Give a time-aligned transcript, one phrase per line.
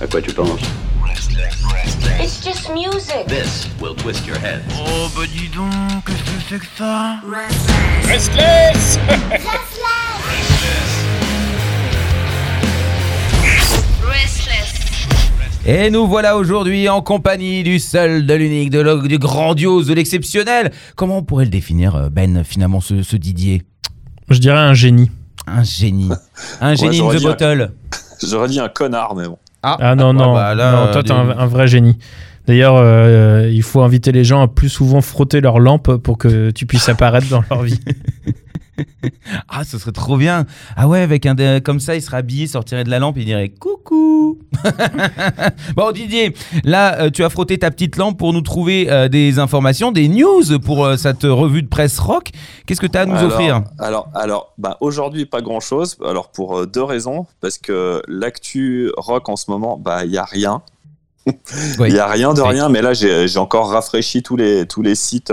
[0.00, 0.60] À quoi tu penses
[2.20, 3.26] It's just music.
[3.26, 4.62] This will twist your head.
[4.78, 5.70] Oh bah dis donc,
[6.06, 7.16] qu'est-ce que c'est que ça
[8.08, 8.98] Restless
[14.02, 14.64] Restless.
[15.66, 19.94] Et nous voilà aujourd'hui en compagnie du seul, de l'unique, de l'og- du grandiose, de
[19.94, 20.70] l'exceptionnel.
[20.94, 23.62] Comment on pourrait le définir, euh, Ben, finalement, ce, ce Didier
[24.28, 25.10] Je dirais un génie.
[25.46, 26.10] Un génie.
[26.60, 27.72] Un génie in j'aurais the bottle.
[28.22, 29.38] J'aurais dit un connard, mais bon.
[29.64, 31.98] Ah non, non, bah là, non toi t'es un, un vrai génie.
[32.46, 36.50] D'ailleurs, euh, il faut inviter les gens à plus souvent frotter leur lampe pour que
[36.50, 37.80] tu puisses apparaître dans leur vie.
[39.48, 40.46] Ah, ce serait trop bien.
[40.76, 43.24] Ah ouais, avec un dé- comme ça, il serait habillé, sortirait de la lampe, il
[43.24, 44.38] dirait coucou.
[45.76, 46.34] bon, Didier,
[46.64, 50.08] là, euh, tu as frotté ta petite lampe pour nous trouver euh, des informations, des
[50.08, 52.30] news pour euh, cette revue de presse rock.
[52.66, 53.62] Qu'est-ce que tu as à nous alors, offrir?
[53.78, 55.96] Alors, alors bah, aujourd'hui, pas grand chose.
[56.04, 57.26] Alors, pour deux raisons.
[57.40, 60.62] Parce que l'actu rock en ce moment, bah, il n'y a rien.
[61.78, 64.94] Il n'y a rien de rien, mais là, j'ai encore rafraîchi tous les, tous les
[64.94, 65.32] sites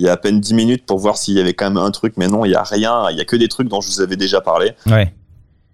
[0.00, 1.90] il y a à peine 10 minutes pour voir s'il y avait quand même un
[1.90, 3.10] truc, mais non, il n'y a rien.
[3.10, 4.72] Il n'y a que des trucs dont je vous avais déjà parlé.
[4.86, 5.12] Ouais.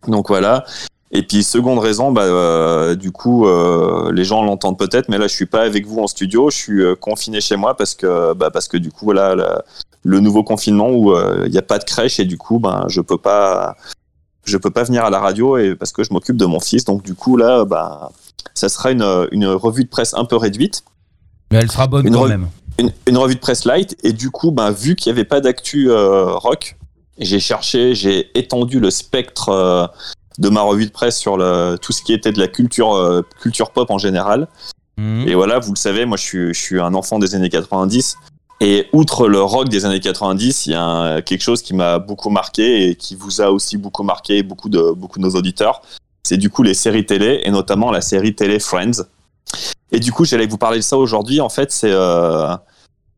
[0.09, 0.65] Donc voilà.
[1.13, 5.29] Et puis seconde raison, bah, euh, du coup, euh, les gens l'entendent peut-être, mais là
[5.29, 8.35] je suis pas avec vous en studio, je suis euh, confiné chez moi parce que,
[8.35, 9.63] bah, parce que du coup voilà la-
[10.03, 13.01] le nouveau confinement où il n'y a pas de crèche et du coup ben je
[13.01, 13.77] peux pas
[14.45, 16.85] je peux pas venir à la radio et parce que je m'occupe de mon fils.
[16.85, 18.11] Donc du coup là, bah,
[18.55, 20.83] ça sera une, une revue de presse un peu réduite
[21.53, 22.49] Mais elle sera bonne Une quand même.
[22.79, 23.97] Une, une revue de presse light.
[24.03, 26.77] Et du coup ben, vu qu'il n'y avait pas d'actu euh, rock
[27.19, 29.87] j'ai cherché j'ai étendu le spectre euh,
[30.39, 33.23] de ma revue de presse sur le, tout ce qui était de la culture euh,
[33.41, 34.49] culture pop en général.
[34.99, 35.29] Mhm.
[35.29, 38.17] et voilà vous le savez moi je suis, je suis un enfant des années 90
[38.61, 41.99] et outre le rock des années 90 il y a un- quelque chose qui m'a
[41.99, 45.83] beaucoup marqué et qui vous a aussi beaucoup marqué beaucoup de beaucoup de nos auditeurs.
[46.23, 49.05] C'est du coup les séries télé et notamment la série télé Friends
[49.97, 51.41] et du coup, j'allais vous parler de ça aujourd'hui.
[51.41, 52.55] En fait, c'est euh,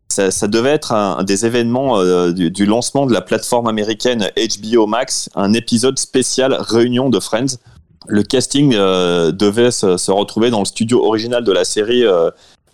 [0.08, 5.28] ça, devait être un, des événements euh, du, lancement de la plateforme américaine HBO Max,
[5.34, 7.58] un épisode spécial réunion de Friends.
[8.06, 12.04] Le casting euh, devait se, retrouver dans le studio original de la série,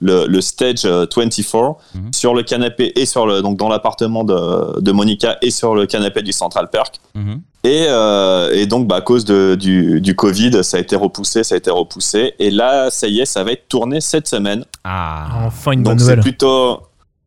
[0.00, 2.12] le, le stage euh, 24, Mhm.
[2.12, 5.87] sur le canapé et sur le donc dans l'appartement de, de Monica et sur le
[5.87, 6.97] canapé du Central Park.
[7.15, 7.41] Mhm.
[7.65, 11.43] Et, euh, et donc, bah, à cause de, du, du Covid, ça a été repoussé,
[11.44, 12.34] ça a été repoussé.
[12.38, 14.66] Et là, ça y est, ça va être tourné cette semaine.
[14.84, 15.44] Ah.
[15.47, 16.21] Enfin une bonne donc, c'est nouvelle.
[16.21, 16.81] plutôt.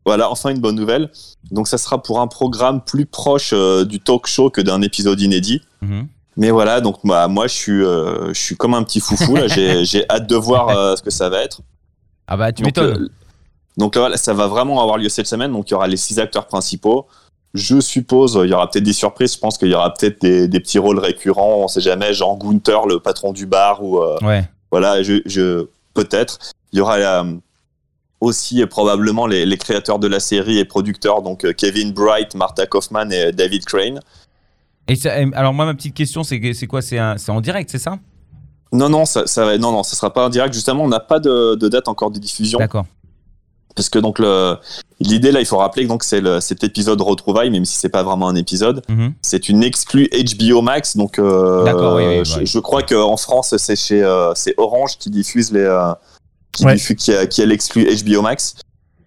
[0.06, 1.10] Voilà, enfin une bonne nouvelle.
[1.50, 5.20] Donc, ça sera pour un programme plus proche euh, du talk show que d'un épisode
[5.20, 5.60] inédit.
[5.82, 6.06] Mhm.
[6.36, 9.34] Mais voilà, donc bah, moi, je suis, euh, je suis comme un petit foufou.
[9.34, 9.48] là.
[9.48, 11.62] J'ai j'ai hâte de voir euh, ce que ça va être.
[12.28, 13.02] Ah bah, tu Donc, m'étonnes.
[13.04, 13.08] euh,
[13.76, 15.50] donc là, voilà, ça va vraiment avoir lieu cette semaine.
[15.52, 17.06] Donc il y aura les six acteurs principaux.
[17.54, 19.34] Je suppose euh, il y aura peut-être des surprises.
[19.34, 21.56] Je pense qu'il y aura peut-être des, des petits rôles récurrents.
[21.64, 24.44] On sait jamais, genre Gunther, le patron du bar, ou euh, Ouais.
[24.70, 26.38] voilà, je, je peut-être.
[26.72, 27.34] Il y aura euh,
[28.20, 32.66] aussi probablement les, les créateurs de la série et producteurs, donc euh, Kevin Bright, Martha
[32.66, 34.00] Kaufman et David Crane.
[34.88, 36.82] Et ça- alors moi ma petite question c'est quoi?
[36.82, 37.98] C'est en direct c'est ça?
[38.72, 39.24] Non, non, ça,
[39.58, 40.52] non, non, ça sera pas en direct.
[40.52, 42.58] Justement, on n'a pas de, de date encore de diffusion.
[42.58, 42.84] D'accord.
[43.74, 44.18] Parce que donc
[44.98, 48.02] l'idée là, il faut rappeler que donc c'est cet épisode retrouvailles, même si c'est pas
[48.02, 49.14] vraiment un épisode, Mhm.
[49.22, 50.96] c'est une exclue HBO Max.
[50.96, 52.46] Donc euh, D'accord, oui, oui, je, ouais.
[52.46, 55.92] je crois qu'en France c'est chez euh, c'est Orange qui diffuse les euh,
[56.50, 56.74] qui, Ouais.
[56.74, 58.56] diffuse- qui a, qui a HBO Max.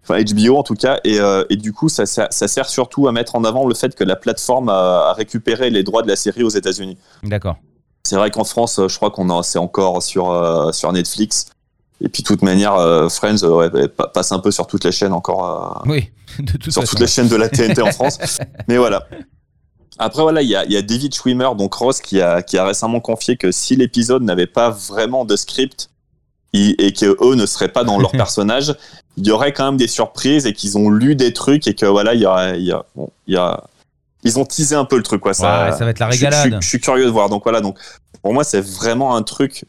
[0.03, 3.09] Enfin HBO en tout cas et, euh, et du coup ça, ça, ça sert surtout
[3.09, 6.07] à mettre en avant le fait que la plateforme a, a récupéré les droits de
[6.07, 6.97] la série aux États-Unis.
[7.23, 7.57] D'accord.
[8.03, 11.45] C'est vrai qu'en France, euh, je crois qu'on a, c'est encore sur, euh, sur Netflix.
[12.03, 14.91] Et puis, de toute manière, euh, Friends ouais, pa- passe un peu sur toutes les
[14.91, 16.09] chaînes, encore Oui.
[16.39, 16.89] De toute sur façon.
[16.91, 18.17] toutes les chaînes de la TNT en France.
[18.67, 19.05] Mais voilà.
[19.99, 22.57] Après, voilà, il y a, il y a David Schwimmer, donc Ross, qui a, qui
[22.57, 25.89] a récemment confié que si l'épisode n'avait pas vraiment de script
[26.53, 28.75] et que eux ne seraient pas dans leur personnage,
[29.17, 31.85] il y aurait quand même des surprises et qu'ils ont lu des trucs et que
[31.85, 33.63] voilà, il y a, il y a, bon, il y a,
[34.23, 35.33] ils ont teasé un peu le truc, quoi.
[35.33, 36.57] Ça, Ouais, ça va être la je je régalade.
[36.61, 37.29] Je, suis curieux de voir.
[37.29, 37.77] Donc voilà, donc
[38.21, 39.65] pour moi, c'est vraiment un truc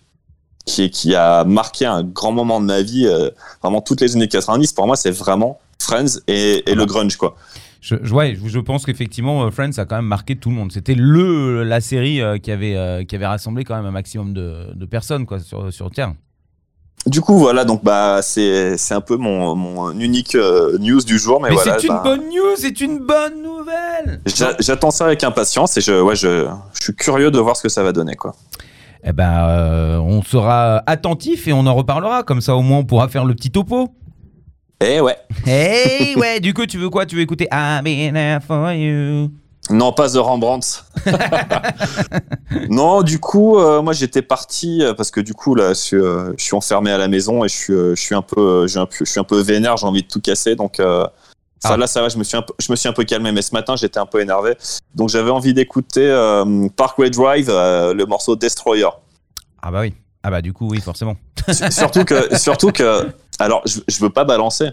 [0.66, 3.30] qui, a marqué un grand moment de ma vie, euh,
[3.62, 4.72] vraiment toutes les années 90.
[4.72, 7.34] Pour moi, c'est vraiment Friends et, et le grunge, quoi.
[7.80, 10.54] Je, je- ouais, je, je pense qu'effectivement, euh, Friends a quand même marqué tout le
[10.54, 10.70] monde.
[10.70, 14.32] C'était le la série euh, qui avait euh, qui avait rassemblé quand même un maximum
[14.32, 16.14] de, de personnes quoi sur sur Terre.
[17.06, 21.18] Du coup, voilà, donc bah c'est c'est un peu mon, mon unique euh, news du
[21.18, 21.76] jour, mais, Mais voilà.
[21.80, 23.81] c'est une bah, bonne news, c'est une bonne nouvelle.
[24.26, 27.62] J'a- J'attends ça avec impatience et je, ouais, je, je suis curieux de voir ce
[27.62, 28.34] que ça va donner, quoi.
[29.04, 32.22] Eh ben, euh, on sera attentif et on en reparlera.
[32.22, 33.88] Comme ça, au moins, on pourra faire le petit topo.
[34.80, 35.16] Eh ouais.
[35.46, 36.38] Hey, ouais.
[36.40, 37.04] Du coup, tu veux quoi?
[37.06, 39.30] Tu veux écouter I'm in there for you.
[39.70, 40.84] Non, pas The Rembrandt.
[42.68, 45.96] non, du coup, euh, moi j'étais parti euh, parce que du coup là, je suis,
[45.96, 48.66] euh, je suis enfermé à la maison et je suis, euh, je suis un peu,
[48.66, 51.06] j'ai un peu- je suis un peu vénère, j'ai envie de tout casser, donc euh,
[51.62, 51.76] ça Ah.
[51.76, 53.42] là, ça va, je me suis un peu, je me suis un peu calmé, mais
[53.42, 54.54] ce matin j'étais un peu énervé,
[54.94, 58.88] donc j'avais envie d'écouter euh, Parkway Drive, euh, le morceau Destroyer.
[59.62, 59.94] Ah bah oui.
[60.24, 61.16] Ah bah du coup, oui, forcément.
[61.70, 64.70] Surtout que, surtout que, alors je, je veux pas balancer,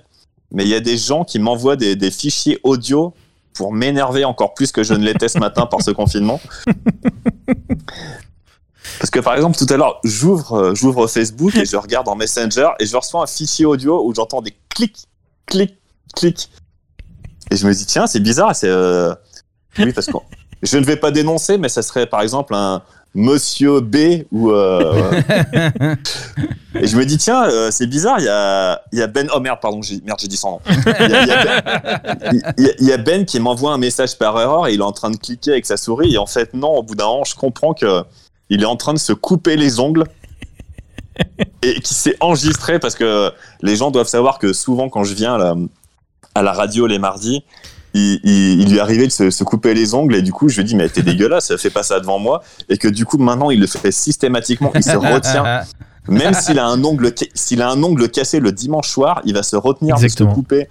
[0.51, 3.13] mais il y a des gens qui m'envoient des, des fichiers audio
[3.53, 6.39] pour m'énerver encore plus que je ne l'étais ce matin par ce confinement.
[8.99, 12.15] Parce que par exemple, tout à l'heure, j'ouvre, euh, j'ouvre Facebook et je regarde en
[12.15, 15.05] Messenger et je reçois un fichier audio où j'entends des clics,
[15.45, 15.77] clics,
[16.15, 16.49] clics.
[17.51, 18.67] Et je me dis, tiens, c'est bizarre, c'est.
[18.69, 19.13] euh,
[19.77, 20.13] Oui, parce que
[20.63, 22.81] je ne vais pas dénoncer, mais ça serait par exemple un
[23.15, 24.51] Monsieur B ou.
[24.51, 25.11] euh,
[26.75, 29.27] Et je me dis, tiens, euh, c'est bizarre, il y a, il y a Ben.
[29.35, 30.59] Oh merde, pardon, j'ai, merde, j'ai dit son nom.
[30.67, 34.83] Il y, Ben- y a- Ben qui m'envoie un message par erreur et il est
[34.83, 36.13] en train de cliquer avec sa souris.
[36.13, 38.03] Et en fait, non, au bout d'un moment, je comprends que
[38.51, 40.03] il est en train de se couper les ongles
[41.63, 43.31] et qui s'est enregistré parce que
[43.61, 45.55] les gens doivent savoir que souvent, quand je viens à la,
[46.35, 47.43] à la radio les mardis,
[47.93, 50.57] il, il- il lui arrivait de se, se couper les ongles et du coup, je
[50.57, 52.43] lui dis, mais t'es dégueulasse, fais pas ça devant moi.
[52.69, 55.61] Et que du coup, maintenant, il le fait systématiquement, il se retient.
[56.07, 59.33] Même s'il a un ongle, ca- s'il a un ongle cassé le dimanche soir, il
[59.33, 60.29] va se retenir Exactement.
[60.29, 60.67] de se couper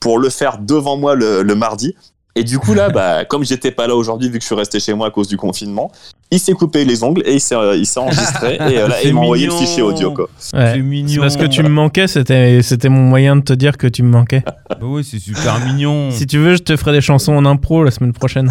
[0.00, 1.94] pour le faire devant moi le, le mardi.
[2.34, 4.80] Et du coup là, bah, comme j'étais pas là aujourd'hui vu que je suis resté
[4.80, 5.90] chez moi à cause du confinement,
[6.30, 9.12] il s'est coupé les ongles et il s'est, il s'est enregistré et euh, là il
[9.12, 10.28] m'a envoyé le fichier audio quoi.
[10.54, 10.72] Ouais.
[10.74, 11.08] C'est mignon.
[11.12, 14.02] C'est parce que tu me manquais, c'était c'était mon moyen de te dire que tu
[14.02, 14.42] me manquais.
[14.72, 16.10] Bah oui, c'est super mignon.
[16.10, 18.48] Si tu veux, je te ferai des chansons en impro la semaine prochaine.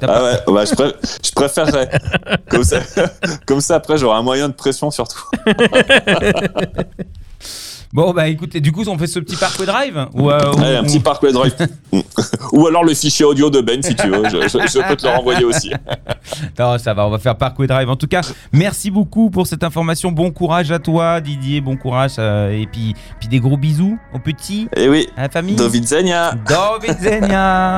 [0.00, 0.94] Ah ouais, bah, je, pré-
[1.24, 1.90] je préférerais.
[2.48, 2.78] Comme ça,
[3.44, 5.20] comme ça après j'aurai un moyen de pression surtout.
[7.92, 10.76] Bon bah écoutez, du coup, on fait ce petit parcours drive ou, euh, ou- Allez,
[10.76, 11.54] un petit parkway drive.
[12.52, 15.06] Ou alors le fichier audio de Ben si tu veux, je, je- je peux te
[15.06, 15.72] le renvoyer aussi.
[16.58, 17.88] Non, ça va, on va faire parcours drive.
[17.88, 18.20] En tout cas,
[18.52, 20.12] merci beaucoup pour cette information.
[20.12, 21.60] Bon courage à toi, Didier.
[21.60, 25.28] Bon courage euh, et puis, puis des gros bisous aux petits, Et oui, à la
[25.30, 25.56] famille.
[25.56, 26.32] do widzenia.
[26.46, 27.76] Do widzenia.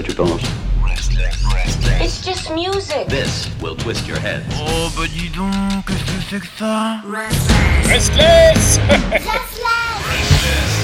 [0.00, 0.42] Pense.
[2.00, 3.08] It's just music.
[3.08, 4.42] This will twist your head.
[4.54, 7.02] Oh bah dis donc, qu'est-ce que c'est que ça
[7.86, 8.78] Restless
[9.12, 10.81] Restless.